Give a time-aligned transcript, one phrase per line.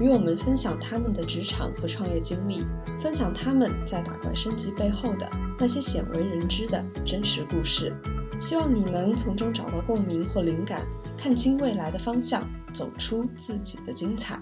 [0.00, 2.64] 与我们分享他们的职场和创业经历，
[3.00, 7.92] 分享他们在打怪升级背后的那些鲜为人知的真实故事。
[8.40, 14.38] 希望你能从中找到共鸣或灵感，看清未来的方向，走出自己的精彩。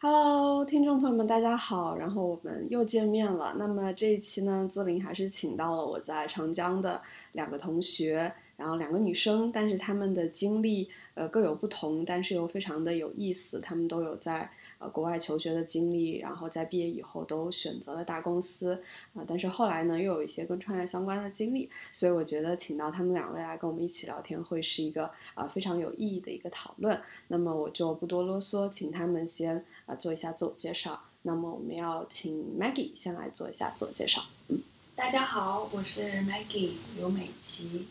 [0.00, 3.54] Hello，听众朋友们，大家好，然后我们又见面了。
[3.58, 7.02] 那么这一期呢，资林还是请到了我在长江的
[7.32, 13.60] 两个同学，然后两个女生，但是她们的经历呃各有不同，但是又非常的有意思。
[13.60, 14.48] 他们都有在。
[14.78, 18.78] 呃，国外求学的经历，然后在毕业以后都选择了大公司，
[19.14, 27.00] 啊，但是后来呢，又有一些跟创业相关的经历，所以我觉得请到他们两位来跟我们一起聊天，会是一个啊非常有意义的一个讨论。
[27.28, 31.00] 那么我就不多啰嗦，请他们先啊做一下自我介绍。
[31.22, 34.22] 那么我们要请 Maggie 先来做一下自我介绍。
[34.48, 34.60] 嗯，
[34.94, 37.86] 大家好，我是 Maggie 刘美琪，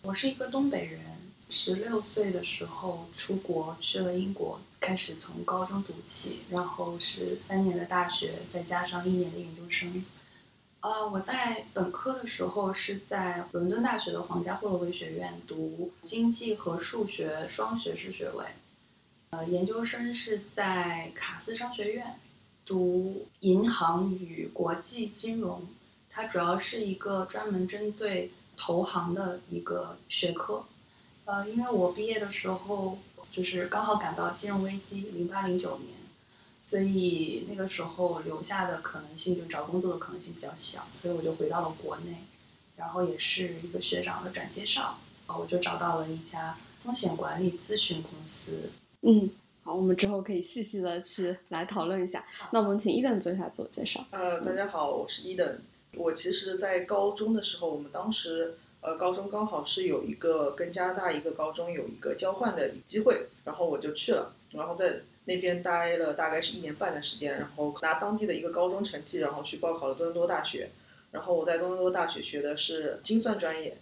[0.00, 0.98] 我是一个东北人，
[1.52, 4.58] 十六岁的时候出国去了英国。
[4.80, 10.04] 开始从高中读起，然后是三年的大学，再加上一年的研究生。
[10.80, 18.46] 呃，我在本科的时候是在伦敦大学的皇家霍洛维学院读经济和数学双学士学位。
[19.30, 22.18] 呃，研究生是在卡斯商学院
[22.64, 25.62] 读银行与国际金融，
[26.10, 30.64] 它主要是一个专门针对投行的一个学科。
[31.32, 32.98] 呃，因为我毕业的时候。
[33.30, 35.88] 就是刚好赶到金融危机，零八零九年，
[36.60, 42.14] 所以那个时候留下的可能性，就找工作的可能性比较小，所以我就回到了国内，
[42.76, 48.68] 然后也是一个学长的转介绍，啊，我就找到了一家风险管理咨询公司。
[49.00, 49.30] 嗯，
[49.62, 52.22] 好，我们之后可以细细的去来讨论一下。
[52.50, 54.04] 那我们请伊登做一下自我介绍。
[54.10, 55.58] 呃，大家好，我是伊登。
[55.94, 58.58] 我其实，在高中的时候，我们当时。
[58.82, 70.68] 呃，高中刚好是有一个跟加拿大一个高中有一个交换的机会，然后我就去了，然后在那边待了大概是一年半的时间，然后拿当地的一个高中成绩，然后去报考了多伦多大学，
[71.12, 73.78] 然后我在多伦多大学学的是精算专业。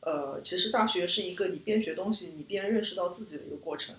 [0.00, 3.94] 呃，其实大学是一个你边学东西，你边认识到自己的一个过程。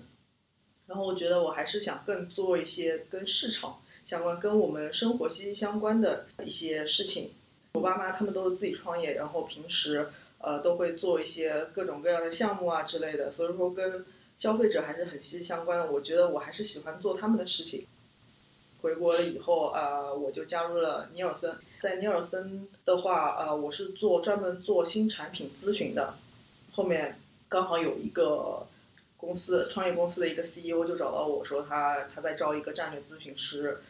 [0.86, 7.32] 然后我觉得我还是想更做一些跟市场相关、跟我们生活息息相关的一些事情。
[7.74, 10.10] 我爸妈他们都是自己创业，然后平时。
[10.44, 14.06] 呃，都会做一些各种各样的项目啊之类的，所以说跟
[14.36, 15.90] 消费者还是很息息相关的。
[15.90, 17.88] 我觉得我还是喜欢做他们的事情。
[18.82, 21.56] 回国了以后，呃，我就加入了尼尔森。
[21.82, 26.16] 在尼尔森的话，呃，我是做专门做新产品咨询的。
[26.74, 27.18] 后面
[27.48, 28.68] 刚好有一个
[29.16, 33.82] 公司创业公司的一个 CEO 就找到我说他他在招一个战略咨询师。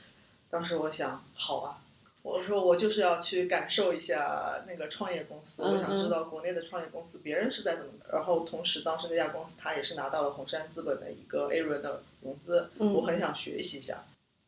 [0.51, 1.81] 当时我想，好啊。
[2.23, 7.91] 我说我就是要去感受一下那个创业公司，我想知道国内的创业公司别人是在怎么。
[8.11, 14.05] 然后同时，当时那家公司他也是拿到了红杉资本的一个 A 轮的融资，我很想学习一下。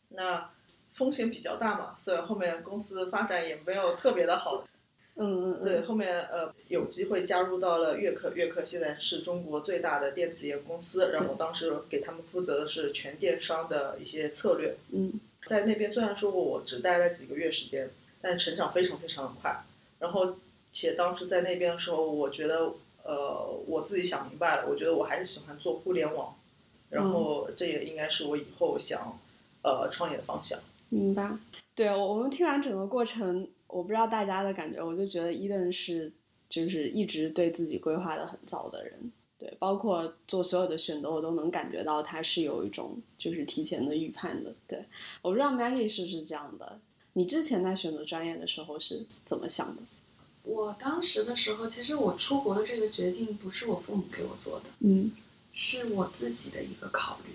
[0.09, 0.50] 那
[0.94, 4.64] 风险比较大嘛，所以后面公司发展也没有特别的好。
[5.18, 14.75] 嗯嗯对，后面呃有机会加入到了悦客，悦客现在是中国最大的电子业公司，然后当时给他们负责的是全电商的一些策略。
[14.94, 15.19] 嗯。
[15.45, 17.89] 在那边虽然说我只待了几个月时间，
[18.22, 19.63] 但成长非常非常的快。
[20.00, 20.35] 然后，
[20.72, 22.73] 且当时在那边的时候，我觉得，
[23.03, 26.35] 呃，我自己想明白了，我觉得我还是喜欢做互联网。
[26.89, 29.19] 然后，这也应该是我以后想，
[29.63, 30.59] 呃，创业的方向。
[30.89, 31.29] 明白。
[31.73, 36.11] 对，我我们听完整个过程，我不知道大家的感觉，我就觉得伊登是，
[36.47, 39.11] 就是一直对自己规划的很早的人。
[39.38, 44.53] 对，包括做所有的选择，我都能感觉到他是有一种就是提前的预判的。
[44.68, 44.85] 对，
[45.22, 46.79] 我不知道 Maggie 是不是这样的。
[47.14, 49.82] 你之前在选择专业的时候是怎么想的？
[50.43, 55.11] 我当时的时候，其实我出国的这个决定不是我父母给我做的，嗯，
[55.52, 57.34] 是我自己的一个考虑。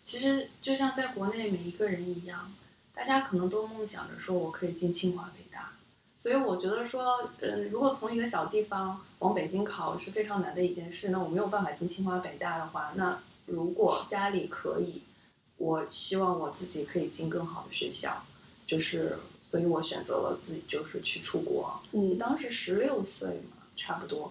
[0.00, 2.54] 其实就像在国内每一个人一样，
[2.94, 5.69] 大家可能都梦想着说我可以进清华北大。
[6.20, 11.08] 所以我觉得说，嗯，如果从一个小地方往北京考是非常难的一件事。
[11.08, 15.00] 那我没有办法进清华北大的话，那如果家里可以，
[15.56, 18.22] 我希望我自己可以进更好的学校，
[18.66, 19.16] 就是，
[19.48, 21.80] 所以我选择了自己就是去出国。
[21.92, 24.30] 嗯，当时十六岁嘛，差不多。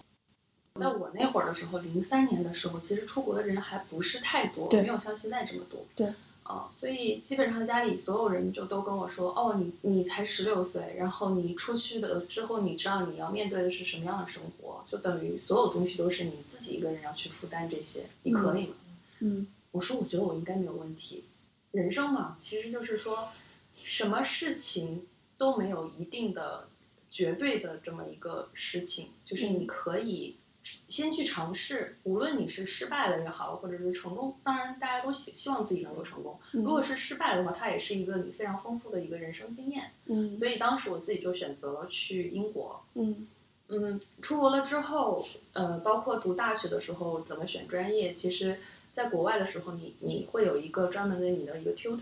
[0.76, 5.84] 在我那会儿的时候，零三年的时候，其实出国的人还不是太多，没有像现在这么多。
[5.96, 6.14] 对。
[6.50, 18.74] 哦，所以基本上家里所有人就都跟我说，哦，你你才十六岁，然后你出去的之后，你知道你要面对的是什么样的生活，就等于所有东西都是你自己一个人要去负担这些，你可以吗？
[19.20, 21.24] 嗯我说我觉得我应该没有问题。
[21.72, 23.30] 人生嘛，其实就是说，
[23.76, 25.06] 什么事情
[25.38, 26.68] 都没有一定的
[27.12, 36.38] 绝对的这么一个事情，就是你可以先去尝试，无论你是失败了也好，或者是成功，当然大家都希希望自己能够成功。
[36.54, 39.92] 嗯如果是失败的话，它也是一个你非常丰富的一个人生经验。
[40.06, 42.82] 嗯所以当时我自己就选择了去英国。
[42.96, 43.28] 嗯
[43.72, 45.24] 嗯，出国了之后，
[45.54, 48.58] 呃，包括读大学的时候怎么选专业，其实
[48.92, 52.00] 在国外的时候你，你会有一个专门的你的一个 tutor，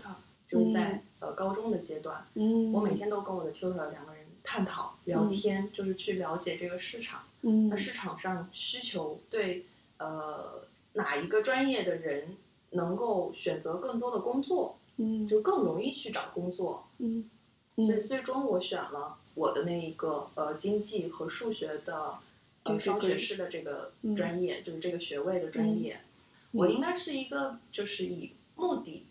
[0.48, 4.17] 就是在、呃高中的阶段，嗯，我每天都跟我的 tutor 两个人
[4.50, 7.20] 探讨聊天，就是去了解这个市场。
[7.42, 9.66] 嗯那市场上需求对
[9.98, 10.62] 呃
[10.94, 12.34] 哪一个专业的人
[12.70, 16.88] 能够选择更多的工作，嗯就更容易去找工作。
[16.96, 17.28] 嗯
[17.76, 22.14] 所以最终我选了我的那一个呃经济和数学的
[22.62, 26.00] 呃双学士的这个嗯专业，就是这个学位的专业。
[26.52, 29.04] 我应该是一个就是以目的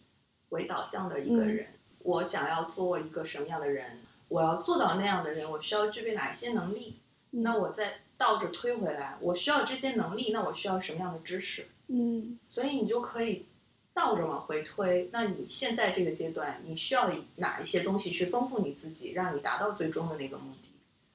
[0.49, 1.67] 为导向的一个人。
[1.99, 6.95] 我想要做一个什么样的人，我要做到那样的人，我需要具备哪一些能力？
[7.31, 11.67] 嗯那我再倒着推回来，我需要这些能力，那我需要什么样的知识？
[11.87, 13.45] 嗯所以你就可以
[13.93, 15.09] 倒着往回推。
[15.11, 20.69] 那你现在这个阶段，你需要哪一些东西去丰富你自己，让你达到最终的那个目的？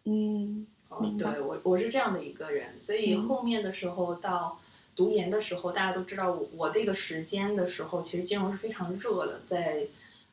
[0.05, 4.61] 嗯哦，对我我是这样的一个人，所以嗯后面的时候到
[4.95, 9.87] 读研的时候，大家都知道我我这个时间的时候，其实金融是非常热的，在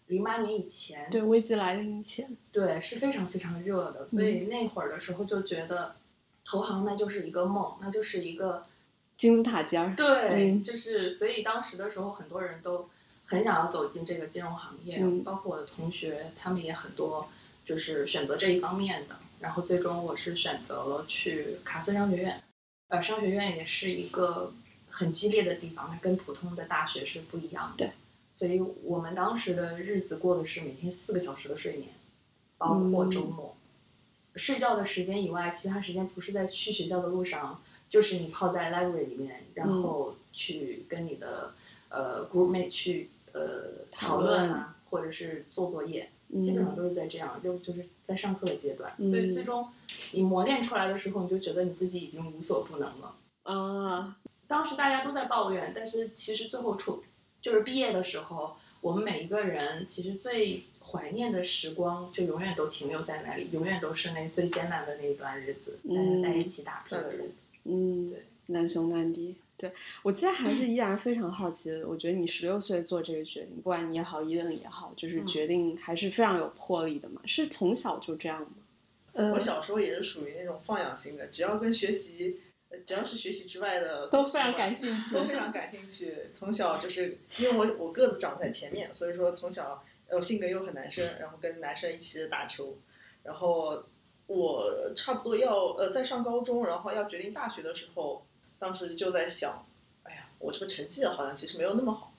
[0.10, 5.96] 零八年以前，对危机来临以前，对，是非常非常热的，所嗯以那会儿的时候就觉得
[6.44, 8.66] 投行那就是一个梦，那就是一个
[9.18, 10.06] 金字塔尖儿，对，
[10.52, 12.90] 嗯就是所以当时的时候，很多人都
[13.26, 17.30] 很想要走进这个金融行业，嗯包括我的同学，他们也很多
[17.66, 19.16] 就是选择这一方面的。
[19.40, 22.44] 然后最终我是选择了去卡斯商学院，
[22.90, 24.52] 呃，商学院也是一个
[24.90, 27.86] 很激烈的地方，它跟普通的大学是不一样的。
[27.86, 27.92] 对，
[28.40, 31.90] 所以我们当时的日子过的是每天四个小时的睡眠，
[32.58, 33.54] 包括周末。
[34.38, 41.54] 睡觉的时间以外，其他时间不是在去学校的路上，就是你泡在 library 里面，然后去跟你的
[41.90, 48.94] 呃 groupmate 去呃讨讨论论啊，或者是做作业，嗯基本上都是在这样，就就是在上课的阶段。
[49.00, 49.68] 嗯所以最终
[50.14, 53.16] 你磨练出来的时候，你就觉得你自己已经无所不能了。
[53.44, 54.16] 啊，
[54.48, 57.04] 当时大家都在抱怨，但是其实最后出
[57.42, 67.48] 就是毕业的时候，我们每一个人其实最怀念的时光，就永远都停留在那里，永远都是那最艰难的那一段日子，大家在一起打拼的日子。
[67.66, 69.36] 嗯，对，难兄难弟。
[69.58, 69.70] 对
[70.04, 77.22] 我其实还是依然非常好奇的，我觉得你十六岁做这个决定，不管你也好，伊登也好，就是嗯决定还是非常有魄力的嘛。
[77.26, 78.48] 是从小就这样吗？
[79.12, 82.49] 呃我小时候也是属于那种放养型的，只要跟学习，呃
[82.90, 86.26] 只要是学习之外的都非常感兴趣 都非常感兴趣。
[86.34, 92.76] 从小就是因为我我个子长在前面，所以说从小呃性格又很男生，然后跟男生一起打球，
[93.22, 93.84] 然后
[94.26, 98.26] 我差不多要呃在上高中，然后要决定大学的时候，
[98.58, 99.64] 当时就在想，
[100.02, 102.12] 哎呀，我这个成绩好像其实没有那么好，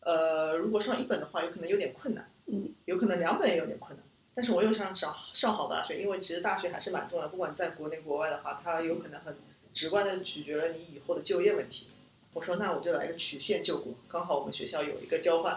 [0.00, 4.04] 呃，如果上一本的话，有可能有点困难，嗯，有可能两本也有点困难。
[4.34, 9.34] 但是我又想上上好大学，因为其实大学还是蛮重要的，不管在国内国外的话，它有可能很
[9.76, 11.86] 直观的取决了你以后的就业问题。
[12.32, 15.54] 我说那我就来个曲线救国，刚好我们学校有一个交换，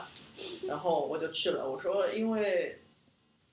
[0.67, 1.69] 然后我就去了。
[1.69, 2.77] 我说因为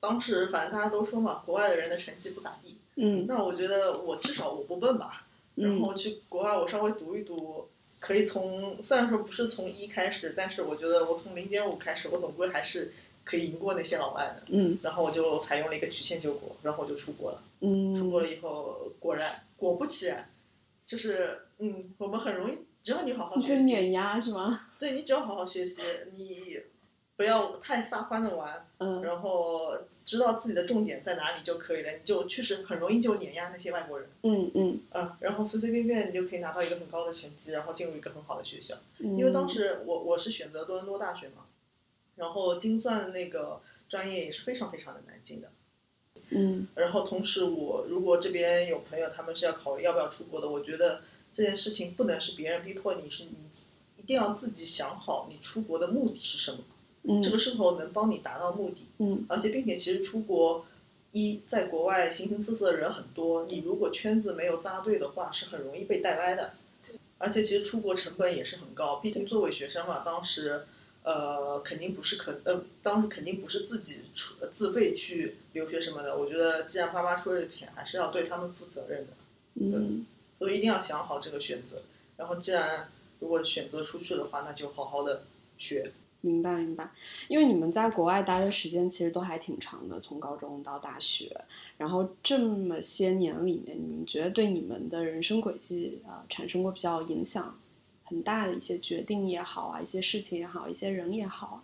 [0.00, 7.68] 当时反正大家都说嘛，国外的人的成绩不咋地，嗯那我觉得我至少我不笨吧，然嗯后去国外我稍微读一读，
[8.00, 12.92] 可以从虽然说不是从一开始，但是我觉得我从零点五开始，我总归还是
[13.25, 14.42] 可以赢过那些老外的。
[14.49, 17.42] 嗯然后我就采用了一个曲线救国，然后我就出国了。
[17.61, 20.30] 出嗯国了以后，果然果不其然，
[20.87, 24.69] 就是嗯，我们很容易，只要你好好就学习，碾压是吗？
[24.78, 25.83] 对你只要好好学习，
[26.14, 26.61] 你
[27.16, 34.09] 不要太撒欢的玩，嗯然后知道自己的重点在哪里就可以了，你就确实很容易就碾压那些外国人。
[34.23, 38.76] 嗯嗯嗯，然后随随便便你就可以拿到一个很高的成绩，然后进入一个很好的学校。
[38.99, 41.47] 嗯，因为当时我我是选择多伦多大学嘛，
[42.14, 45.50] 然后精算的那个专业也是非常非常的难进的。
[46.30, 46.66] 嗯。
[46.75, 51.00] 然后同时我如果这边有朋友他们是要考虑要不要出国的，我觉得
[51.33, 53.30] 这件事情不能是别人逼迫你，是你
[53.97, 56.59] 一定要自己想好你出国的目的是什么，
[57.02, 57.23] 嗯。
[57.23, 58.87] 这个是否能帮你达到目的。
[58.99, 59.25] 嗯。
[59.28, 60.66] 而且并且其实出国
[61.12, 66.52] 一在国外形形色色的人很多，你如果圈子没有扎对的话，是很容易被带歪的。
[67.18, 70.66] 而且其实出国成本也是很高，毕竟作为学生嘛，当时
[71.06, 76.18] 呃，肯定不是可呃，当时肯定不是自己出自费去留学什么的。
[76.18, 79.12] 我觉得既然爸妈出的钱，还是要对他们负责任的，
[79.54, 80.04] 嗯
[80.40, 81.82] 所以一定要想好这个选择。
[82.16, 82.88] 然后既然
[83.20, 85.22] 如果选择出去的话，那就好好的
[85.56, 85.92] 学。
[86.22, 86.90] 明白明白，
[87.28, 91.30] 因为你们在国外待的时间其实都还挺长的，从高中到大学，
[91.78, 97.56] 然后这么些年里面，你们觉得对你们的人生轨迹啊、呃产生过比较影响
[98.06, 101.58] 很大的一些决定也好啊，一些事情也好，一些人也好啊，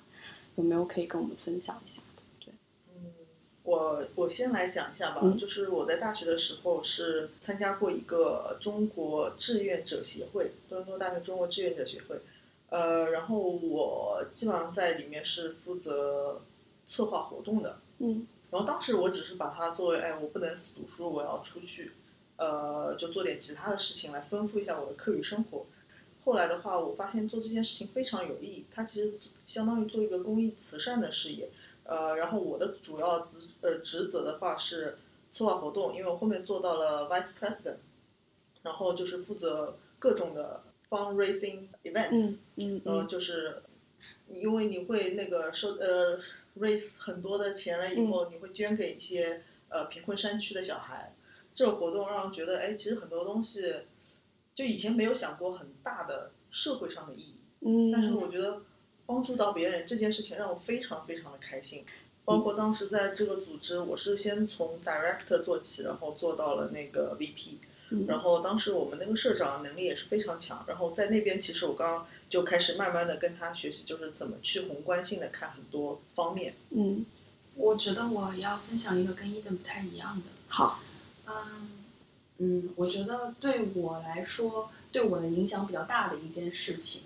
[0.56, 2.22] 有没有可以跟我们分享一下的？
[2.44, 2.52] 对，
[3.62, 12.20] 我我先来讲一下吧，嗯就是我在大学的时候是参加过一个中国志愿者协会，多伦多大学中国志愿者协会，
[12.70, 16.42] 呃，然后我基本上在里面是负责
[16.84, 21.92] 策划活动的，嗯然后当时我只是把它作为，哎，我不能死读书，我要出去，
[22.36, 25.64] 呃，就做点其他的事情来丰富一下我的课余生活。
[26.24, 29.14] 后来的话，我发现做这件事情非常有意义，它其实
[29.46, 31.48] 相当于做一个公益慈善的事业。
[31.84, 34.98] 呃，然后我的主要职呃职责的话是
[35.32, 37.78] 策划活动，因为我后面做到了 vice president，
[38.62, 43.62] 然后就是负责各种的 fundraising events，、嗯嗯呃，嗯就是
[44.28, 46.20] 你因为你会那个收呃
[46.60, 51.12] raise 很多的钱了以后，你会捐给一些呃贫困山区的小孩。
[51.54, 53.74] 这个活动让我觉得，哎，其实很多东西
[54.54, 58.62] 就以前没有想过很大的社会上的意义，嗯，但是我觉得
[59.06, 61.84] 帮助到别人这件事情让我非常非常的开心。
[62.24, 67.56] 包括当时在这个组织，我是先从 director 做起，然后做到了那个 VP。
[67.94, 76.54] 嗯然后当时我们那个社长能力也是非常强，然后在那边其实我刚刚就开始慢慢的跟他学习，就是怎么去宏观性的看很多方面。
[76.70, 77.04] 嗯
[77.54, 80.22] 我觉得我要分享一个跟伊登不太一样的。
[80.48, 80.80] 好，
[81.26, 81.81] 嗯
[82.44, 87.02] 嗯，我觉得对我来说，对我的影响比较大的一件事情，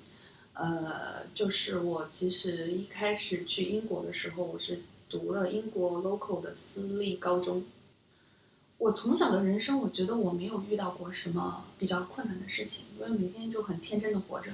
[0.55, 7.67] 呃，就是我其实一开始去英国的时候，我是读了英国 local 的私立高中。
[8.79, 14.51] 我从小的人生，我觉得我没有遇到过什么比较困难的事情，因为每天就很天真的活着。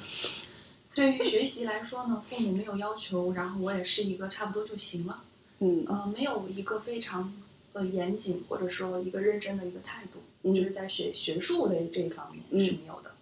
[0.94, 5.22] 对于学习来说呢，父母没有要求，然后我也是一个差不多就行了。
[5.60, 7.32] 嗯呃，没有一个非常
[7.72, 13.14] 呃严谨或者说一个认真的一个态度，嗯就是在学学术的这一方面是没有的。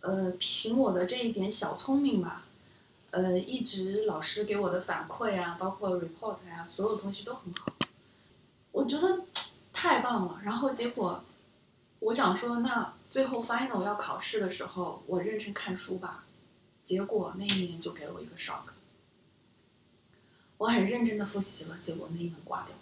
[0.00, 2.44] 呃，凭我的这一点小聪明吧，
[3.10, 7.66] 呃，一直老师给我的反馈啊，包括 report 啊，所有东西都很好，
[8.72, 9.24] 我觉得
[9.72, 10.40] 太棒了。
[10.44, 11.24] 然后结果，
[11.98, 16.24] 我想说，那最后 final 要考试的时候，我认真看书吧。
[16.82, 18.62] 结果那一年就给了我一个 shock。
[20.58, 22.74] 我很认真的复习了，结果那一门挂掉。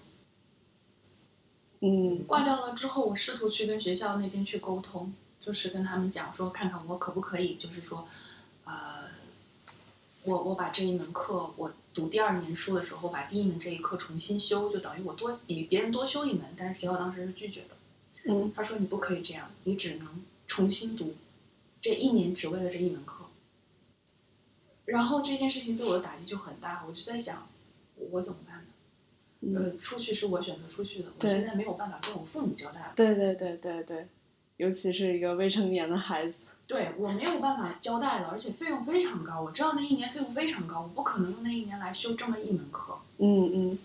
[1.81, 8.09] 嗯挂掉了之后，我试图去跟学校那边去沟通，就是跟他们讲说，看看我可不可以，就是说，
[8.65, 9.11] 呃，
[10.23, 17.77] 我我把这一门课，我读第二年书的时候，把第一门这一课重新修，就等于我多比别人多修一门，但是学校当时是拒绝的。
[18.27, 21.15] 嗯他说你不可以这样，你只能重新读，
[21.83, 23.27] 这一年只为了这一门课。
[24.87, 27.47] 然后这件事情对我的打击就很大，我就在想，
[28.11, 28.54] 我怎么办
[29.55, 32.93] 呃，出去是我选择出去的，我现在没有办法跟我父母交代了。
[32.97, 34.07] 对对对对对，
[34.57, 36.35] 尤其是一个未成年的孩子，
[36.67, 39.41] 对我没有办法交代了，而且费用非常高。
[39.41, 42.99] 我知道那一年费用非常高，我不可能用那一年来修这么一门课。
[43.19, 43.79] 嗯嗯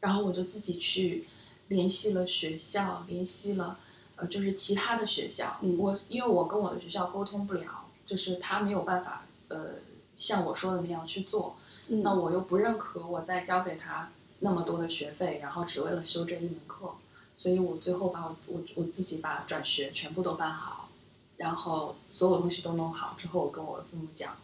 [0.00, 1.24] 然后我就自己去
[1.68, 3.78] 联系了学校，联系了
[4.16, 5.58] 呃，就是其他的学校。
[5.62, 9.74] 嗯我因为我跟我的学校沟通不了，就是他没有办法呃
[10.16, 11.56] 像我说的那样去做，
[11.88, 14.10] 嗯，那我又不认可我再交给他
[14.44, 16.94] 那么多的学费，然后只为了修这一门课，
[17.38, 20.88] 所以我最后把我我我自己把转学全部都办好，
[21.36, 24.36] 然后所有东西都弄好之后，我跟我父母讲，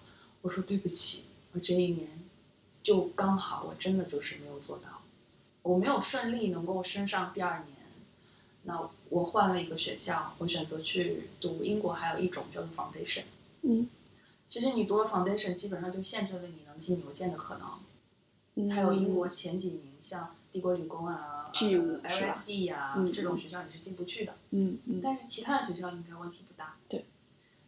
[0.42, 2.08] 我说对不起，我这一年
[2.82, 5.02] 就刚好我真的就是没有做到，
[5.62, 7.76] 我没有顺利能够升上第二年，
[8.62, 13.24] 那我换了一个学校，我选择去读英国，还有一种叫做 foundation。
[13.62, 13.88] 嗯
[14.46, 17.68] 其实你读了 foundation，基本上就限制了你能进牛剑的可能。
[18.60, 24.34] 嗯，还有英国前几名，像帝国理工啊、G5 呃 LSE 啊、嗯这种学校你是进不去的。
[24.50, 26.74] 嗯嗯但是其他的学校应该问题不大。
[26.88, 27.04] 对。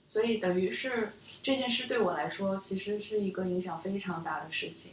[0.09, 4.93] 所以等于是这件事对我来说，其实是一个影响非常大的事情。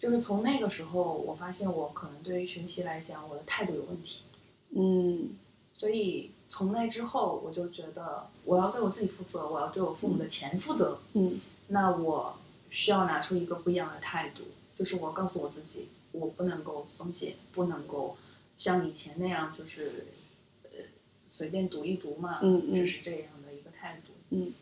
[0.00, 4.22] 就是从那个时候，我发现我可能对于学习来讲，我的态度有问题。
[4.70, 5.30] 嗯
[5.74, 10.98] 所以从那之后，我就觉得我要对我自己负责，我要对我父母的钱负责。
[11.12, 12.38] 嗯那我
[12.70, 14.44] 需要拿出一个不一样的态度，
[14.78, 18.16] 就是我告诉我自己，我不能够松懈，不能够
[18.56, 20.06] 像以前那样，就是
[20.64, 20.70] 呃
[21.28, 24.12] 随便读一读嘛，嗯嗯只是这样的一个态度。
[24.30, 24.52] 嗯，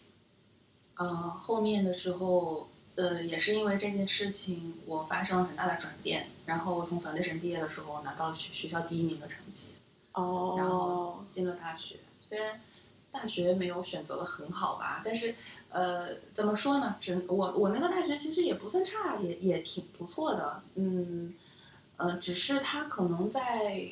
[0.96, 6.26] 呃，后面的时候呃，也是因为这件事情，我发生了很大的转变。
[6.44, 9.68] 然后我从 foundation 毕业的时候，拿到了学学校第一名的成绩，
[10.12, 11.96] 哦，然后进了大学。
[12.28, 12.60] 虽然
[13.12, 15.34] 大学没有选择的很好吧，但是
[15.68, 16.96] 呃，怎么说呢？
[16.98, 20.62] 只我我那个大学其实也不算差，也也挺不错的。
[20.74, 21.34] 嗯，
[21.98, 23.86] 呃，只是他可能在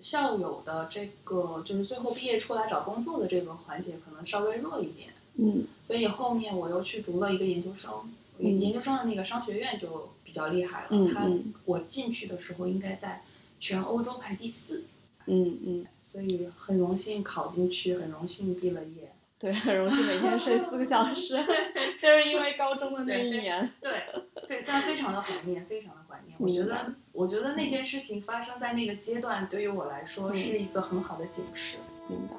[0.00, 5.10] 校友的这个就是最后毕业出来找工作的这个环节，可能稍微弱一点。
[5.36, 7.92] 嗯所以后面我又去读了一个研究生，
[8.38, 10.88] 嗯研究生的那个商学院就比较厉害了。
[11.12, 13.22] 它嗯嗯我进去的时候应该在
[13.58, 14.84] 全欧洲排第四，
[15.26, 19.12] 嗯嗯，所以很荣幸考进去，很荣幸毕了业。
[19.36, 21.36] 对，很荣幸每天睡四个小时，
[21.98, 23.68] 就是因为高中的那一年。
[23.80, 23.90] 对，
[24.46, 26.38] 对，但非常的怀念，非常的怀念。
[26.38, 31.78] 我觉得，我觉得那件事情发生在那个阶段，对于我来说嗯是一个很好的警示。
[32.08, 32.36] 明白。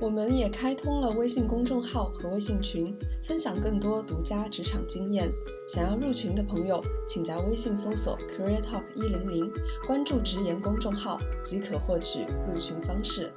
[0.00, 5.28] 我们也开通了微信公众号和微信群，分享更多独家职场经验。
[5.68, 9.50] 想要入群的朋友，请在微信搜索 “Career Talk 一零零”，
[9.88, 13.32] 关注直言公众号即可获取入群方式。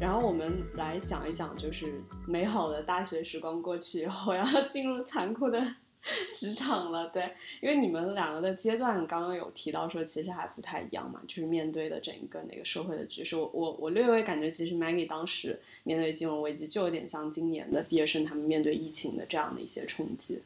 [0.00, 5.62] 然后我们来讲一讲，就是美好的大学时光过去以后， 要进入残酷的
[6.34, 7.08] 职场了。
[7.08, 13.36] 对，因为你们两个的阶段刚刚有提到说，其实还不太一样嘛，就是面对的整一个那个社会的局势。
[13.36, 20.42] 我我我略微感觉，其实 Maggie 当时面对金融危机，就有点像今年的毕业生他们面对疫情的这样的一些冲击，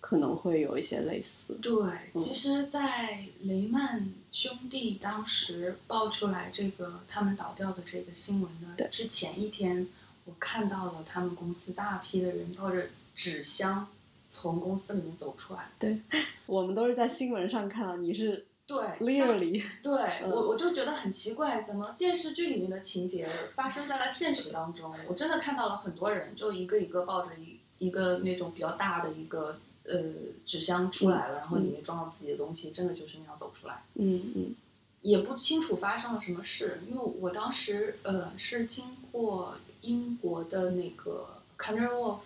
[0.00, 1.58] 可能会有一些类似。
[1.62, 1.72] 对，
[2.18, 9.86] 其实，在雷曼兄弟当时爆出来这个他们倒掉的这个新闻对的之前一天，
[10.24, 13.88] 我看到了他们公司大批的人抱着纸箱
[14.30, 15.68] 从公司里面走出来。
[15.78, 16.00] 对
[16.46, 24.94] 我们都是在新闻上看到，你是对 literally 对嗯我我就觉得很奇怪，怎么电视剧里面的情节发生在了现实当中？
[25.08, 29.98] 我真的看到了很多人，就一个一个抱着一一个那种比较大的一个呃
[30.46, 33.82] 纸箱出来了，然后里面装了自己的东西，真的就是那样走出来。
[33.94, 34.54] 嗯嗯
[35.02, 41.26] 也不清楚发生了什么事，因为我当时呃是经过英国的那个
[41.58, 42.18] Canary Wharf，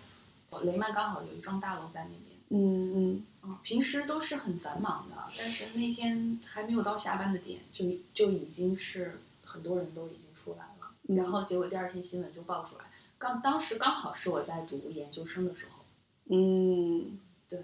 [0.61, 12.85] 雷曼刚好有一幢大楼在那边，嗯嗯嗯，平时都是很繁忙的，但是那天还没有到下班的点，就就已经是很多人都已经出来了，嗯然后结果第二天新闻就爆出来，
[13.17, 15.85] 刚当时刚好是我在读研究生的时候，
[16.29, 17.63] 嗯对，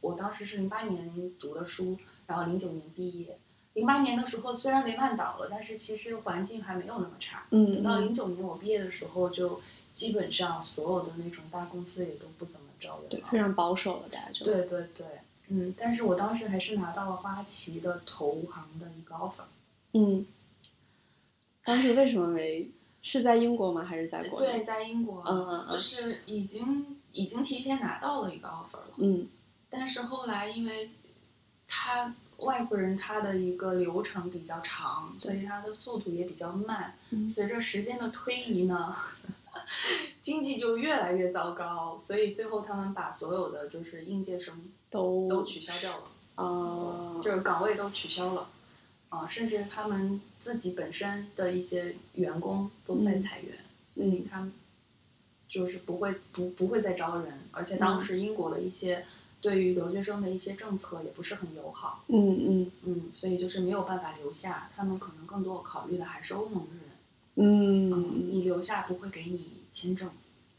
[0.00, 3.38] 我当时是零八年读的书，然后零九年毕业。
[3.74, 7.46] 零八年的时候，虽然雷曼倒了，但是其实环境还没有那么差。
[7.52, 9.62] 嗯，等到零九年我毕业的时候，就
[9.94, 13.08] 基本上所有的那种大公司也都不怎么招人了。
[13.10, 15.06] 对非常保守了，大家就对对对，
[15.48, 19.44] 嗯，但是我当时还是拿到了花旗的投行的一个 offer。
[19.92, 20.26] 嗯，
[21.62, 22.68] 当时为什么没
[23.02, 23.84] 是在英国吗？
[23.84, 24.46] 还是在国内？
[24.46, 28.94] 对，在英国，嗯嗯嗯就是已经已经提前拿到了一个 offer 了。
[28.96, 29.28] 嗯
[29.68, 30.90] 但是后来因为
[31.66, 36.94] 他外国人他的一个流程比较长，所以他的速度也比较慢。
[37.10, 38.94] 嗯随着时间的推移呢，
[40.22, 44.54] 经济就越来越糟糕，所以最后他们把所有的就是应届生
[44.90, 46.04] 都都取消掉了，
[46.36, 48.48] 啊，就是岗位都取消了。
[49.10, 53.58] 啊，甚至他们自己本身的一些员工都在裁员，
[53.94, 54.50] 所以他们
[55.46, 59.04] 就是不会不不会再招人，而且当时英国的一些
[59.42, 62.72] 对于留学生的一些政策也不是很友好，嗯嗯。
[62.84, 66.91] 嗯，所以就是没有办法留下，他们可能更多考虑的还是欧盟的人，
[67.36, 70.10] 嗯你留下不会给你签证，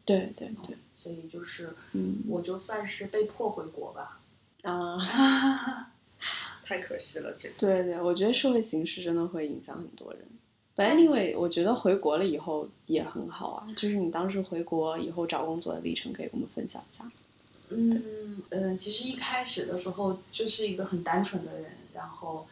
[0.05, 4.19] 对对对，所以就是嗯我就算是被迫回国吧，
[4.63, 4.97] 啊，
[6.65, 7.55] 太可惜了，这个。
[7.57, 10.21] 对对，我觉得社会形势真的会影响很多人。
[10.75, 17.11] But anyway，我觉得回国了以后也很好啊，就是你当时回国以后找工作的历程，可以跟我们分享一下。
[17.69, 22.47] 嗯嗯，其实一开始的时候就是一个很单纯的人，然后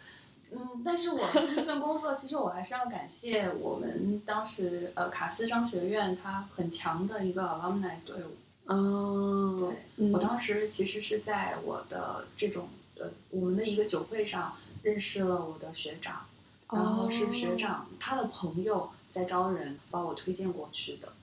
[0.54, 8.36] 嗯，但是我第一份工作，其实我还是要感谢我们当时呃卡斯商学院它很强的一个 alumni 队伍。
[8.66, 12.68] 哦，对，嗯我当时其实是在我的这种
[13.00, 16.26] 呃我们的一个酒会上认识了我的学长，
[16.70, 21.14] 然后是学长他的朋友在招人，把我推荐过去的。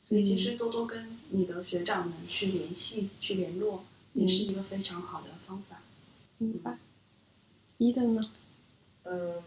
[0.00, 5.76] 所以其实多多跟你的学长们去联系、去联络，也是一个非常好的方法。
[6.38, 6.78] 明白。
[7.80, 8.20] 伊登呢？
[9.04, 9.42] 嗯，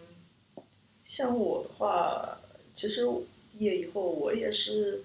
[1.04, 2.40] 像我的话，
[2.76, 3.06] 其实
[3.52, 5.04] 毕业以后我也是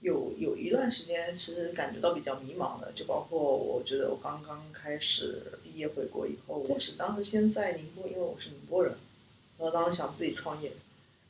[0.00, 8.94] 有有一段时间是感觉到比较迷茫的，就包括我觉得我刚刚开始毕业回国以后，我是当时先在宁波，因为我是宁波人，
[9.58, 10.72] 然后当时想自己创业，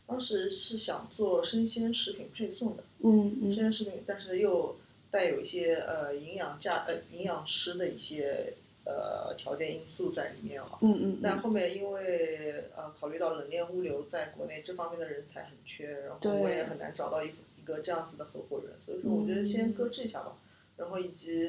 [0.07, 4.77] 当时是想做生鲜食品配送的，嗯嗯生鲜食品，但是又
[5.11, 10.79] 带有一些呃营养价呃营养师的一些呃条件因素在里面啊。
[10.81, 20.37] 嗯嗯但后面因为呃考虑到冷链物流在国内这方面的人才很缺，然后我也很难找到一一个这样子的合伙人，所以说我觉得先搁置一下吧。
[20.77, 21.49] 然后以及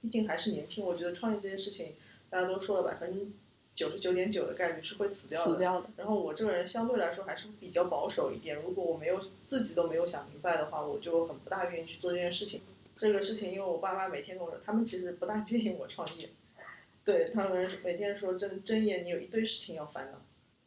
[0.00, 1.94] 毕竟还是年轻，我觉得创业这件事情
[2.30, 3.26] 大家都说了百分之
[3.74, 5.52] 九十九点九的概率是会死掉的。
[5.52, 5.88] 死掉的。
[5.96, 12.60] 然后我这个人相对来说还是比较保守一点，如果我没有自己都没有想明白的话，我就很不大愿意去做这件事情。
[12.98, 16.28] 这个事情，因为我爸妈每天跟我说，他们其实不大建议我创业，
[17.04, 20.20] 对他们每天说睁睁眼你有一堆事情要烦恼。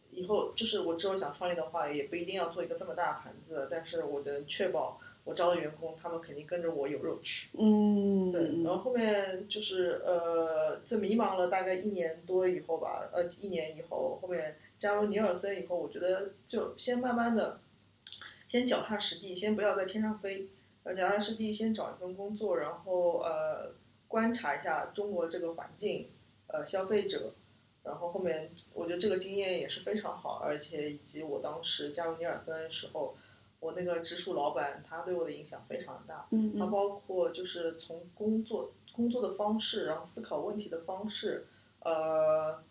[0.10, 7.48] 以后就是我之后想创业的话，也不一定要做一个这么大盘子，但是我能确保我招的员工，他们肯定跟着我有肉吃。
[7.58, 17.62] 嗯，对，然后后面就是呃，这迷茫了大概一年多以后吧，呃，一年以后，后面加入尼尔森以后，我觉得就先慢慢的，
[18.48, 20.50] 先脚踏实地，先不要在天上飞，
[20.84, 23.72] 呃，脚踏实地，先找一份工作，然后呃，
[24.08, 26.10] 观察一下中国这个环境，
[26.48, 27.34] 呃，消费者，
[27.84, 33.16] 然后后面我觉得这个经验也是非常好，而且以及我当时加入尼尔森的时候，
[33.60, 36.28] 我那个直属老板他对我的影响非常大。
[36.32, 41.46] 嗯嗯它包括就是从工作工作的方式，然后思考问题的方式，
[41.82, 42.64] 呃，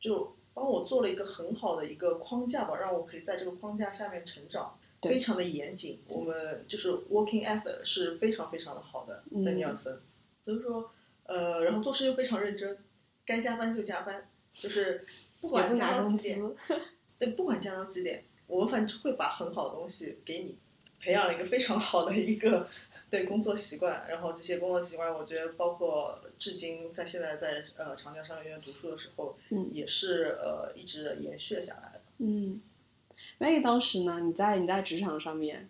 [0.00, 6.00] 就帮我做了一个很好的一个框架吧，让我可以在这个框架下面成长，对非常的严谨。
[6.08, 10.00] 我们就是 working ethic 是非常非常的好的，在嗯尼尔森，
[10.44, 10.90] 所以说，
[11.24, 12.78] 呃，然后做事又非常认真，
[13.24, 15.04] 该加班就加班，就是
[15.40, 16.40] 不管加到几点，
[17.18, 20.56] 对，不管加到几点，我们反正会把很好的东西给你，
[21.00, 22.68] 培养了一个非常好的一个
[23.10, 24.06] 对工作习惯。
[24.08, 32.02] 然后这些工作习惯，我觉得包括至今在现在在呃长江商学院读书的时候，嗯也是呃一直延续了下来的。
[32.18, 32.60] 嗯
[33.42, 35.68] ，Maggie 当时呢，你在你在职场上面，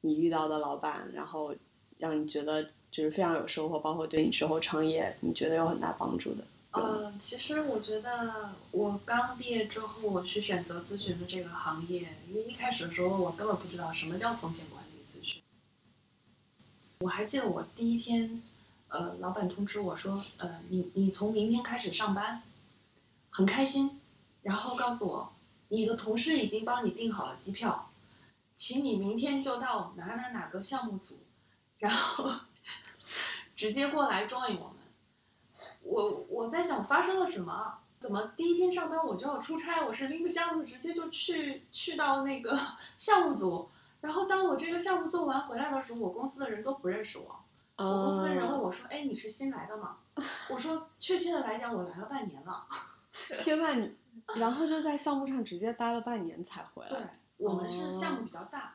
[0.00, 1.54] 你遇到的老板，然后
[1.98, 6.42] 让你觉得就是非常有收获，包括对你之后创业，你觉得有很大帮助的。
[6.72, 15.40] 呃，其实我觉得我刚毕业之后，我去选择咨询的这个行业，因为一开始的时候我根本不知道什么叫风险管理咨询。
[17.00, 18.42] 我还记得我第一天，
[18.88, 22.42] 呃，老板通知我说，呃，你你从明天开始上班，
[23.28, 24.00] 很开心，
[24.42, 25.32] 然后告诉我，
[25.72, 27.90] 你的同事已经帮你订好了机票，
[28.54, 31.18] 请你明天就到哪哪哪个项目组，
[31.78, 32.30] 然后
[33.56, 34.76] 直接过来 join 我们。
[35.84, 37.78] 我我在想发生了什么？
[37.98, 39.82] 怎么第一天上班我就要出差？
[39.86, 42.58] 我是拎个箱子直接就去去到那个
[42.98, 43.70] 项目组，
[44.02, 47.42] 然后当我这个项目做完回来的时候，我公司的人都不认识我。
[47.76, 49.96] 我公司的人问我说：“哎，你是新来的吗？”
[50.50, 52.66] 我说：“确切的来讲，我来了半年了。
[53.42, 53.90] 天呐，你
[54.36, 58.74] 然后就在项目上直接待了半年才回来”对来。，我们是项目比较大。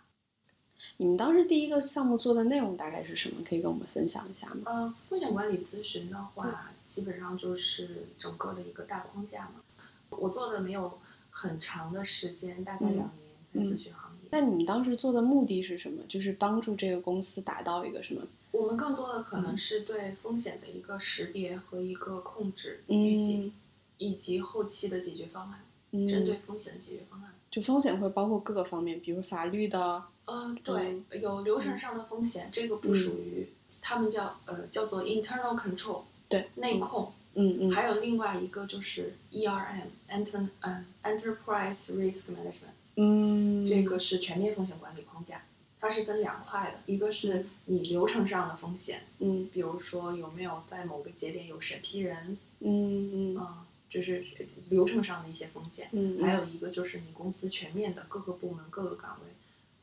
[0.98, 3.44] 你们当时第一个项目做的内容大概是什么？
[3.48, 4.62] 可以跟我们分享一下吗？
[4.66, 9.62] 呃，风险管理咨询的话，基本上就是整个的一个大框架嘛。
[10.10, 11.00] 我做的没有
[11.32, 13.12] 很长的时间，大概嗯两
[13.54, 14.30] 年在咨询行业。
[14.32, 16.04] 那你们当时做的目的是什么？
[16.08, 18.22] 就是帮助这个公司达到一个什么？
[18.52, 23.52] 我们更多的可能是对风险的一个识别和一个控制、嗯预警，
[23.98, 27.34] 以及后期的解决方案，嗯，针对风险的解决方案。
[27.50, 33.48] 就风险会包括各个方面，比如法律的，呃，对，有流程上的风险，这个不属于
[33.82, 37.12] 他们叫呃叫做 internal control，对，内控。
[37.40, 45.44] 嗯嗯，还有另外一个就是 ERM，enter 嗯 enterprise risk management，嗯，这个是全面风险管理框架。
[45.80, 53.67] 它是分两块的，一个是你流程上的风险，嗯比如说有没有在某个节点有审批人，嗯嗯啊、
[53.98, 54.24] 这是
[54.70, 55.90] 流程上的一些风险。
[55.92, 59.32] 嗯，还有一个就是你公司全面的各个部门、各个岗位，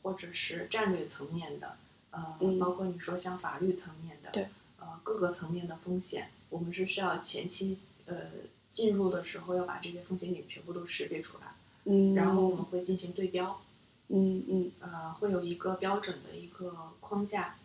[0.03, 1.77] 或者是战略层面的，
[2.13, 2.57] 呃，嗯。
[2.61, 4.47] 包括你说像法律层面的，对，
[4.79, 8.17] 呃，各个层面的风险，我们是需要前期呃
[8.71, 11.55] 进入的时候要把这些风险点全部都识别出来，
[11.87, 13.61] 嗯，然后我们会进行对标，
[14.09, 14.71] 嗯嗯。
[14.79, 17.57] 呃，会有一个标准的一个框架，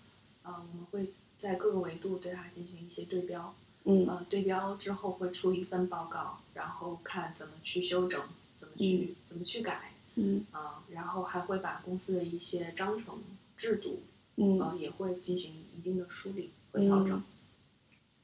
[0.41, 3.53] 呃，我们会在各个维度对它进行一些对标，
[3.85, 4.07] 嗯。
[4.07, 8.21] 呃，对标之后会出一份报告，然后看怎么去修整，
[8.57, 10.45] 怎么去、怎么去改，嗯。
[10.51, 13.21] 啊、然后还会把公司的一些章程
[13.55, 14.01] 制度，
[14.35, 14.59] 嗯。
[14.59, 17.17] 呃，也会进行一定的梳理和调整。
[17.17, 17.23] 嗯。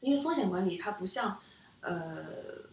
[0.01, 1.39] 因为风险管理它不像，
[1.81, 2.25] 呃，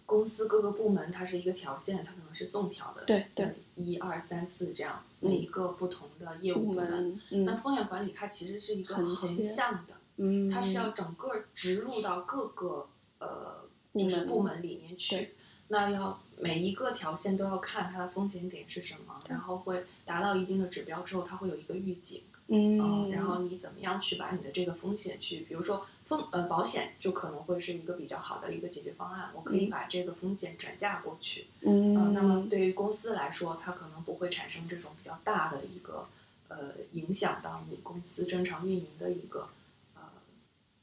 [0.05, 3.47] 公司各个部门它是一个条线，它可能是纵条的，对对。
[3.47, 5.31] 呃，一二三四这样，嗯。
[5.31, 7.21] 每一个不同的业务部部门。
[7.47, 15.35] 那风险管理它其实是一个横向的，嗯，它是要整个植入到各个呃就是部门里面去。
[15.69, 22.23] 那要每一个条线都要看它的风险点是什么，然后会达到一定的指标之后，它会有一个预警。
[22.49, 31.47] 嗯，然后你怎么样去把你的这个风险去，比如说风呃保险就可能会是一个比较好的一个解决方案，我可以把这个风险转嫁过去。
[31.63, 36.07] 嗯，呃，那么对于公司来说，它可能不会产生这种比较大的一个
[36.49, 39.49] 呃影响到你公司正常运营的一个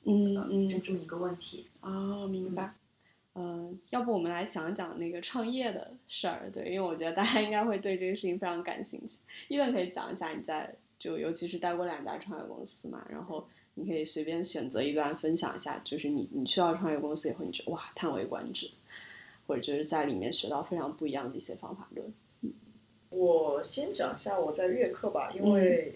[0.10, 1.67] 嗯嗯这这么一个问题。
[1.82, 2.74] 哦，明白。
[3.36, 9.19] 嗯、要不我们来讲一讲那个创业的事儿，对，因为我觉得大家应该会对这个事情非常感兴趣。
[9.48, 18.72] 伊顿可以讲一下你在就尤其是待过两家创业公司嘛，然后你可以随便选择一段分享一下，就是你你去到创业公司以后，你觉得哇叹为观止，
[19.48, 22.12] 或者就是在里面学到非常不一样的一些方法论。
[23.10, 25.93] 我先讲一下我在悦客吧，因为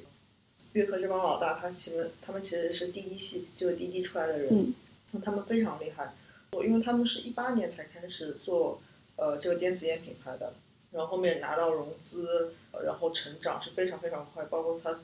[0.74, 4.74] 悦客这帮老大，他其实他们其实是第一系，就是滴滴出来的人，
[5.14, 6.14] 嗯他们非常厉害。
[6.52, 8.82] 我因为他们是一八年才开始做
[9.16, 10.54] 呃这个电子烟品牌的，
[10.92, 14.98] 然后后面拿到融资，呃然后成长是非常非常快，包括他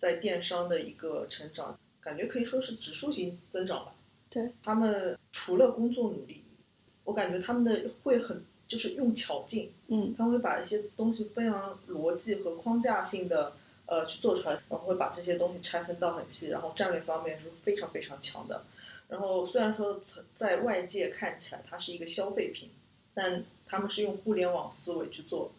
[0.00, 3.94] 在电商的一个成长，感觉可以说是指数型增长吧。
[4.30, 6.42] 对他们除了工作努力，
[7.04, 13.52] 我感觉他们的会很就是用巧劲，嗯他会把一些东西非常逻辑和框架性的
[13.92, 18.64] 呃去做出来，然后会把这些东西拆分到很细，然后战略方面是非常非常强的。
[19.06, 20.00] 然后虽然说
[20.34, 22.70] 在外界看起来它是一个消费品，
[23.12, 25.52] 但他们是用互联网思维去做。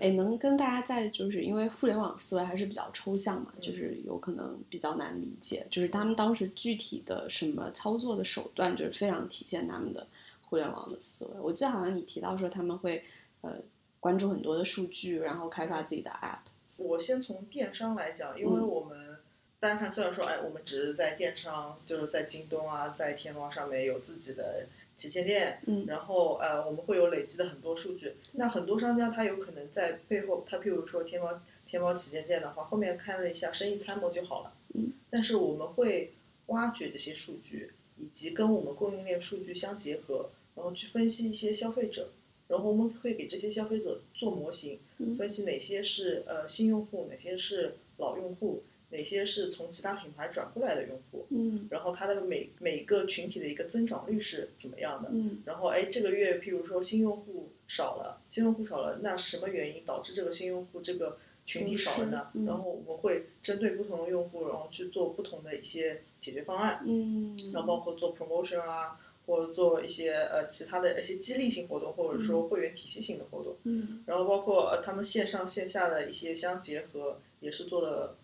[0.00, 10.04] 哎，能跟大家在就是因为互联网思维还是比较抽象嘛，嗯就是有可能比较难理解，就是他们当时具体的什么操作的手段，就是非常体现他们的
[10.42, 11.40] 互联网的思维。
[11.40, 13.04] 我记得好像你提到说他们会
[13.42, 13.52] 呃
[14.00, 16.38] 关注很多的数据，然后开发自己的 app。
[16.76, 19.16] 我先从电商来讲，因为嗯我们
[19.58, 28.14] 单看虽然说哎，我们只是在电商，就是在京东啊，在天猫上面有自己的旗舰店，嗯然后呃，我们会有累积的很多数据。
[28.32, 34.52] 那很多商家他有可能在背后，他譬如说天猫天猫旗舰店的话，后面看了一下生意参谋就好了。
[34.74, 34.92] 嗯。
[35.08, 36.12] 但是我们会
[36.46, 42.10] 挖掘这些数据，以及跟我们供应链数据相结合，然后去分析一些消费者，
[42.48, 51.26] 然后我们会给这些消费者做模型，嗯分析哪些是呃新用户，哪些是老用户，哪些是从其他品牌转过来的用户。
[51.30, 55.08] 嗯然后它的每每个群体的一个增长率是怎么样的？
[55.12, 62.28] 嗯然后哎，这个月譬如说新用户少了，新用户少了，那是什么原因导致这个新用户这个群体少了呢？
[62.34, 73.56] 嗯然后我们会针对不同的用户，然后去做不同的一些解决方案，嗯，然后包括做 promotion 啊，或者做一些呃其他的一些激励性活动，或者说会员体系性的活动。
[73.64, 78.16] 嗯然后包括呃他们线上线下的一些相结合，也是做的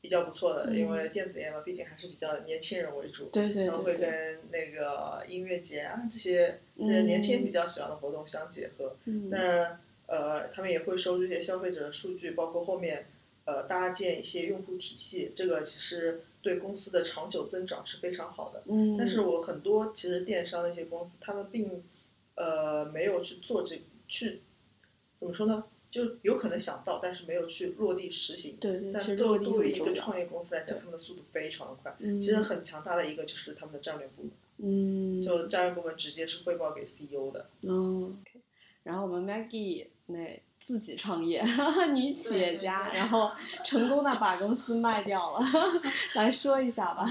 [0.00, 3.30] 比较不错的，嗯因为电子烟嘛，毕竟还是比较年轻人为主。
[3.32, 8.96] 对对然后会跟那个音乐节啊这些这些年轻人比较喜欢的活动相结合。
[9.06, 13.06] 嗯那呃，他们也会收这些消费者的数据，包括后面
[13.46, 18.62] 呃搭建一些用户体系，这个其实对公司的长久增长是非常好的。
[18.66, 21.82] 嗯，但是我很多其实电商那些公司，他们并
[22.34, 24.42] 呃没有去做这去
[25.18, 25.64] 怎么说呢？
[25.90, 28.56] 就有可能想到，但是没有去落地实行。
[28.58, 29.78] 对对，其但实落地作为一。
[29.78, 31.94] 个创业公司来讲，他们的速度非常的快。
[31.98, 37.46] 嗯其实很强大的一个就是他们的战略部门，嗯，就战略部门直接是汇报给 CEO 的。
[37.60, 38.40] 嗯，OK。
[38.84, 41.42] 然后我们 Maggie 那自己创业，
[41.92, 43.30] 女企业家，对对对然后
[43.64, 45.46] 成功的把公司卖掉了，
[46.14, 47.04] 来说一下吧。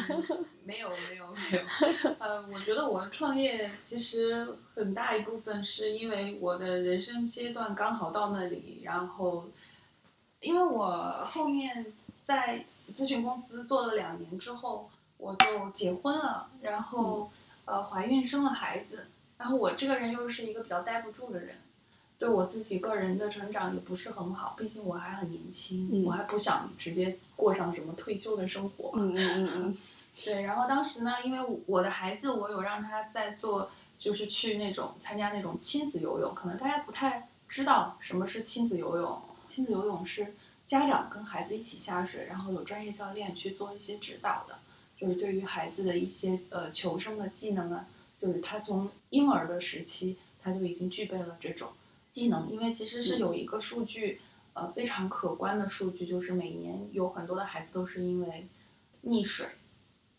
[0.64, 1.64] 没有没有没有，
[2.18, 9.50] 呃，我觉得我创业其实很大一部分是因为我的人生阶段刚好到那里，然后
[10.40, 17.30] 因为我后面在咨询公司做了两年之后，我就结婚了，然后
[17.66, 21.58] 呃怀孕生了孩子，然后我这个人又是一个比较待不住的人。
[22.22, 28.92] 对我自己个人的成长也不是很好，毕竟我还很年轻，嗯我还不想直接过上什么退休的生活。
[29.02, 29.78] 嗯嗯嗯
[30.24, 39.20] 对，然后当时呢，因为我的孩子，我有让他在做，就是去那种参加那种亲子游泳，可能大家不太知道什么是亲子游泳。
[39.48, 40.36] 亲子游泳是
[40.68, 44.60] 家长跟孩子一起下水，然后有专业教练去做一些指导的，
[44.96, 47.88] 就是对于孩子的一些呃求生的技能啊，
[48.20, 51.70] 就是他从婴儿的时期他就已经具备了这种
[52.12, 54.20] 技能，因为其实是有一个数据，
[54.54, 58.48] 呃非常可观的数据，就是每年有很多的孩子都是因为
[59.06, 59.48] 溺水。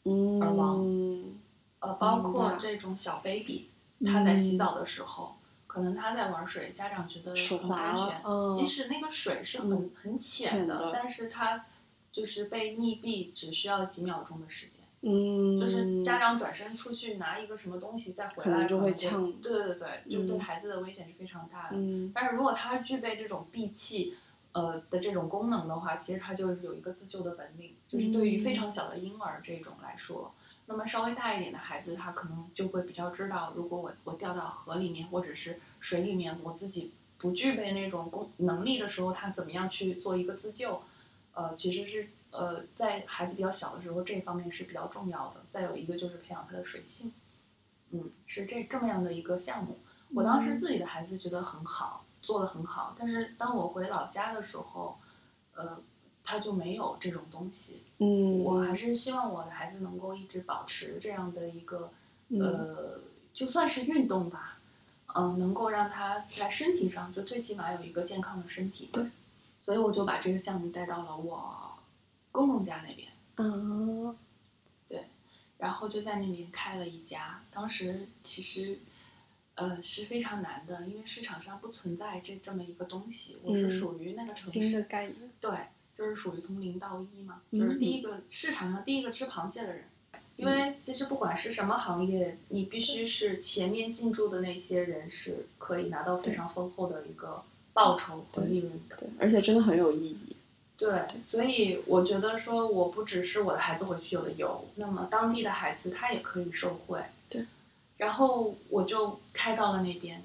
[0.04, 1.38] 嗯，而亡嗯
[1.78, 3.68] 呃，包括这种小 baby，
[4.04, 5.36] 他在洗澡的时候，
[5.68, 8.20] 可能他在玩水，家长觉得很安全，
[8.54, 11.66] 即使那个水是很、嗯很浅的，浅的但是他
[12.10, 14.71] 就是被溺毙，只需要几秒钟的时间。
[15.02, 21.76] 嗯，就是家长转身出去拿一个什么东西再回来，可能就会会呛对对对，就对嗯孩子的危险是非常大的。
[21.76, 24.14] 嗯但是如果他具备这种闭气，
[24.52, 30.32] 呃的这种功能的话，其实他就是有一个自救的本领，就是对于非常小的婴儿这种来说，
[30.66, 40.82] 那么稍微大一点的孩子，他可能就会比较知道，如果我我掉到河里面或者是水里面，我自己不具备那种功能力的时候，他怎么样去做一个自救，
[41.34, 45.40] 呃，其实是呃在孩子比较小的时候，这方面是比较重要的。
[45.52, 47.12] 再有一个就是培养他的水性，
[47.90, 49.78] 嗯，是这这么样的一个项目。
[50.14, 54.98] 我当时自己的孩子觉得很好，做的很好，但是当我回老家的时候，
[55.54, 55.80] 呃，
[56.22, 57.82] 他就没有这种东西。
[57.98, 61.90] 嗯，我还是希望我的孩子能够一直保持这样的一个，
[62.28, 63.00] 嗯呃，
[63.32, 64.58] 就算是运动吧，
[65.14, 68.90] 嗯、能够让他在身体上就最起码有一个健康的身体。
[68.92, 69.06] 对，
[69.64, 71.71] 所以我就把这个项目带到了我
[72.32, 73.08] 公公家那边。
[73.36, 74.16] 啊，
[75.58, 77.40] 然后就在那边开了一家。
[77.52, 78.80] 当时其实，
[79.54, 83.36] 呃，是非常难的，因为市场上不存在这这么一个东西。
[83.44, 85.50] 我是嗯属于那个城新的市，概念，对，
[85.96, 89.84] 就是属于从零到一嘛，嗯就是第一个市场上第一个吃螃蟹的人。
[90.36, 98.96] 因为其实不管是什么行业，你必须是前面进驻的那些人是可以拿到非常丰厚的一个报酬和利润的。
[98.96, 100.18] 对，而且真的很有意义。
[100.82, 107.00] 对，所以我觉得说，我不只是我的孩子回去有的游，那么当地的孩子他也可以受惠。
[107.28, 107.46] 对，
[107.98, 110.20] 然后我就开到了那边，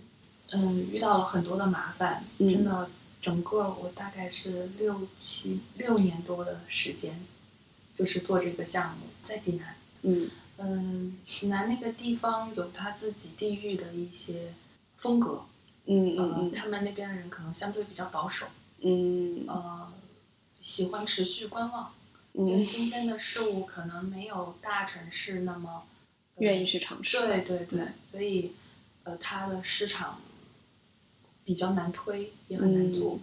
[0.50, 2.90] 嗯，遇到了很多的麻烦，嗯真的，
[3.22, 7.14] 整个我大概是六七六年多的时间，
[7.94, 9.76] 就是做这个项目，在济南。
[10.02, 14.52] 嗯嗯，济南那个地方有他自己地域的一些
[14.96, 15.44] 风格，
[15.86, 18.48] 嗯呃，嗯他们那边的人可能相对比较保守，
[18.82, 19.88] 嗯呃，
[20.60, 21.94] 喜欢持续观望。
[22.34, 25.84] 因为嗯，新鲜的事物可能没有大城市那么、
[26.36, 27.20] 呃愿意去尝试。
[27.22, 28.52] 对对对，嗯所以
[29.04, 30.22] 呃，它的市场
[31.44, 33.20] 比较难推，也很难做。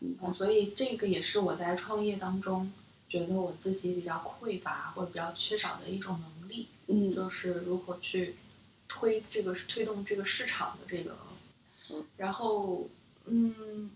[0.00, 2.70] 嗯呃所以这个也是我在创业当中
[3.08, 8.34] 觉得我自己比较匮乏或者比较缺少的一种能力，嗯就是如何去
[8.88, 11.16] 推这个推动这个市场的这个
[11.90, 12.88] 嗯，然后
[13.26, 13.90] 嗯。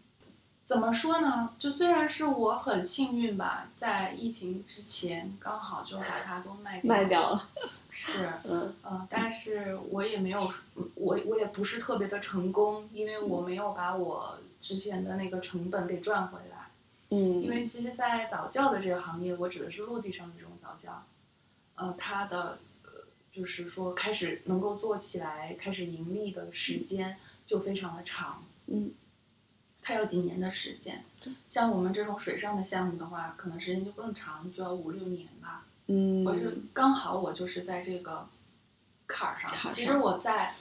[0.71, 1.53] 怎么说呢？
[1.59, 7.49] 就虽然是我很幸运吧，在疫情之前刚好就把它都卖掉卖掉了。
[7.91, 10.41] 是， 嗯呃，但是我也没有，
[10.77, 16.71] 嗯我我也不是特别的成功，因为我没有把我之前的那个成本给赚回来。
[17.09, 21.05] 嗯，因为其实，在早教的这个行业，我指的是陆地上的这种早教，
[21.75, 22.91] 呃，它的呃，
[23.33, 28.45] 就是说开始能够做起来、开始盈利的时间就非常的长。
[28.69, 28.93] 嗯
[29.83, 31.05] 它要几年的时间，
[31.49, 35.65] 像我们这种水上的项目的话，可能时间就更长，就要五六年吧。
[35.87, 38.29] 嗯，我是刚好我就是在这个
[39.07, 40.55] 坎儿上，上其实我在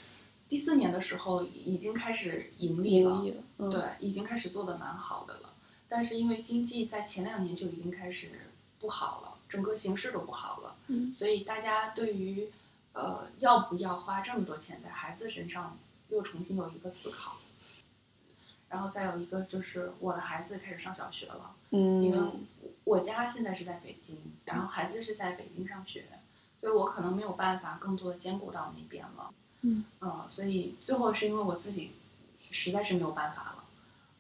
[0.48, 3.44] 第四年的时候已经开始盈利了，盈利了。
[3.58, 5.54] 嗯对，已经开始做的蛮好的了。
[5.88, 8.30] 但是因为经济在前两年就已经开始
[8.80, 12.50] 不好了，整个形势都不好了，嗯所以大家对于
[12.94, 15.78] 呃要不要花这么多钱在孩子身上
[16.10, 17.38] 又重新有一个思考。
[18.70, 22.46] 然后再有一个就是我的孩子开始上小学了，嗯因为嗯
[22.84, 26.06] 我家现在是在北京，然后孩子是在北京上学，
[26.60, 29.34] 所以我可能没有办法更多的兼顾到那边了。
[29.62, 31.92] 嗯，呃，所以最后是因为我自己
[32.50, 33.64] 实在是没有办法了，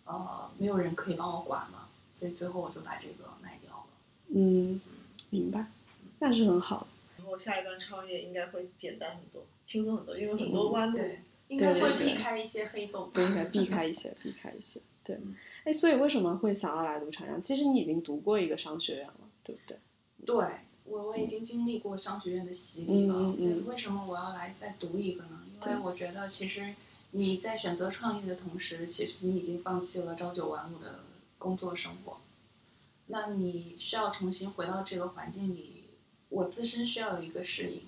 [0.06, 3.86] 呃，没有人可以帮我管了，所以最后我就把这个卖掉了。
[4.36, 4.82] 嗯，
[5.30, 5.66] 明白，
[6.20, 6.88] 那是很好。
[7.18, 10.98] 然后下一段创业应该会简单很多，轻松很多，因为很多弯路。
[10.98, 13.12] 对，应该会避开一些黑洞。
[13.14, 14.82] 对应该避 开一些，避开一些。
[15.04, 15.36] 对嗯，
[15.66, 17.42] 哎，所以为什么会想要来读长江？
[17.42, 19.78] 其实你已经读过一个商学院了，对不对？
[20.26, 20.36] 对
[20.86, 23.16] 我，我已经经历过商学院的洗礼了。
[23.38, 25.44] 嗯为什么我要来再读一个呢？
[25.66, 26.74] 因为我觉得其实
[27.12, 31.00] 你在选择创业的同时，其实你已经放弃了朝九晚五的
[31.38, 32.18] 工作生活。
[33.08, 35.86] 那你需要重新回到这个环境里，
[36.30, 37.82] 我自身需要有一个适应，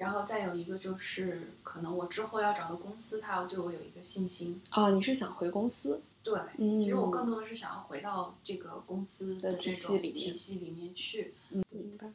[0.00, 4.58] 然后再有一个就是，可能我之后要找的公司，他要对我有一个信心。
[4.72, 6.00] 哦，你是想回公司？
[6.22, 11.34] 对，嗯其实我更多的是想要回到这个公司的体系里体系里面去。
[11.50, 12.10] 嗯，明白。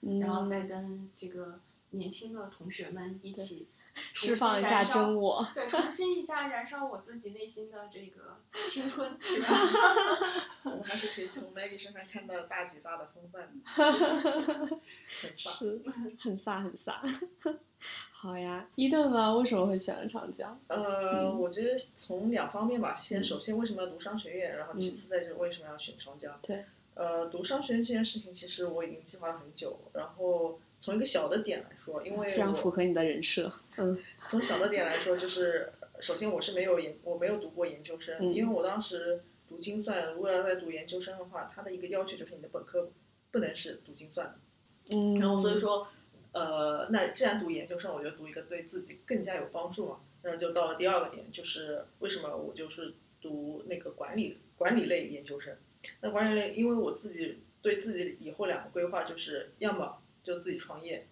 [0.00, 1.60] 嗯，然后再跟这个
[1.90, 3.66] 年轻的同学们一起重
[4.12, 5.46] 释放一下真我。
[5.54, 9.48] 对，重新一下燃烧我自己内心的这个青春，是吧？
[10.64, 15.92] 我们还是可以从 Maggie 身上看到大吉大的风范，很 飒。
[16.20, 17.58] 很飒很飒。
[18.10, 19.36] 好呀，伊顿呢？
[19.36, 20.58] 为什么会喜欢长江？
[20.66, 26.36] 呃，我觉得从两方面吧，先首先为什么要读商学院，然后其次再就是为什么要选长江。
[26.42, 26.64] 对。
[26.94, 33.52] 呃，读商学院这件事情，其实我已经计划了很久，然后从一个小的点来说，因为非常符合你的人设。
[33.76, 33.98] 嗯
[34.28, 42.90] 从小的点来说，就是首先我是没有研，我没有读过研究生，嗯因为我当时读精算，如果要再读研究生的话，它的一个要求就是你的本科
[43.30, 44.34] 不能是读精算。
[44.90, 45.88] 嗯，然后所以说，
[46.32, 50.00] 呃，那既然读研究生，我就读一个对自己更加有帮助嘛。
[50.20, 55.56] 然后就到了第二个点，就是为什么我就是读那个管理管理类研究生。
[56.00, 59.98] 那管理类，因为我自己对自己以后两个规划就是，要么
[60.28, 61.08] 就自己创业，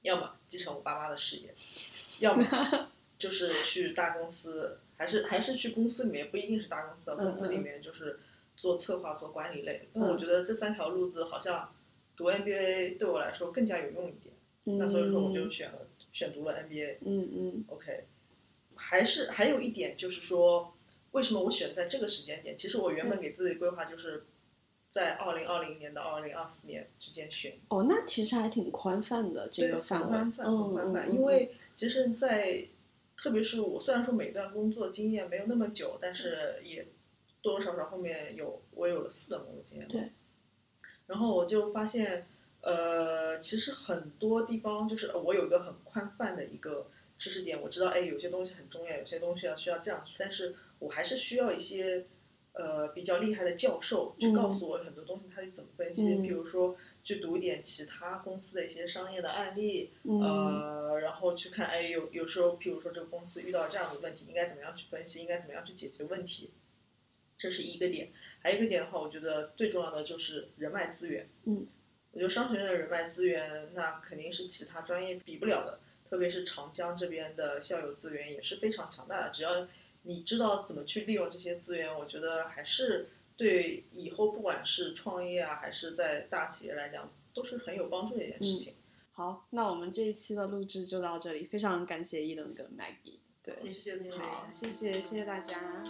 [0.00, 1.54] 要么继承我爸妈的事业，
[2.20, 2.42] 要么
[3.18, 8.18] 就是去大公司，还是还是去公司里面，不一定是大公司公司里嗯面就是
[8.56, 9.88] 做策划、做管理类。
[9.92, 11.74] 嗯那我觉得这三条路子好像
[12.16, 14.34] 读 MBA 对我来说更加有用一点，
[14.78, 16.96] 那所以说我就选了选读了 MBA。
[17.02, 17.64] 嗯嗯。
[17.68, 18.06] OK，
[18.74, 20.74] 还是还有一点就是说，
[21.10, 22.56] 为什么我选在这个时间点？
[22.56, 24.24] 其实我原本给自己规划就是
[24.92, 31.06] 在二零二零年到二零二四年之间选哦，那其实还挺宽泛的这，个范围，很宽泛，宽泛。
[31.08, 32.62] 嗯因为其实在，
[33.16, 36.86] 特别是我虽然说每段工作经验没有那么久，但是也
[37.40, 39.88] 多多少少后面有我有了四段工作经验。
[39.88, 40.10] 对。
[41.06, 42.26] 然后我就发现，
[42.60, 52.04] 呃，其实很多地方就是呃我有一个很宽泛的一个知识点，我知道，哎，有些东西很重要，有些东西要需要这样，但是我还是需要一些。
[52.52, 56.14] 呃，比较厉害的教授去告诉我很多东西，他是怎么分析。
[56.14, 66.50] 嗯比如说，去读一点其他公司的一些商业的案例，嗯呃，然后去看，哎，有有时候，譬如说这个公司遇到这样的问题，应该怎么样去分析，应该怎么样去解决问题，
[67.38, 68.12] 这是一个点。
[68.40, 71.28] 还有一个点的话，我觉得最重要的就是人脉资源。
[71.44, 71.66] 嗯，
[72.12, 75.80] 我觉得商学院的人脉资源，那肯定是其他专业比不了的，
[76.10, 79.30] 特别是长江这边的校友资源也是非常强大的。
[79.30, 79.66] 只要
[80.04, 88.74] 你知道怎么去利用这些资源，我觉得还是对以后不管是创业啊，还是在大企业来讲，都是很有帮助的一件事情。
[89.12, 93.18] 好，那我们这一期的录制就到这里，非常感谢伊伦跟 Maggie。
[93.44, 95.82] 对，谢谢你好，谢谢，谢谢大家。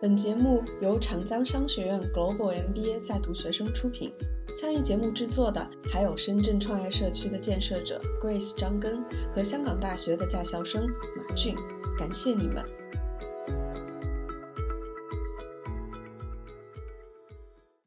[0.00, 4.12] 本节目由长江商学院 Global MBA 在读学生出品，
[4.56, 9.02] 参与节目制作的还有深圳创业社区的建设者 Grace 张根
[9.34, 10.86] 和香港大学的在校生
[11.16, 11.54] 马俊，
[12.00, 12.79] 感谢你们。